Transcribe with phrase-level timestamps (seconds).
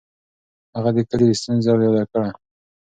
[0.75, 2.27] هغه د کلي ستونزه یاده کړه.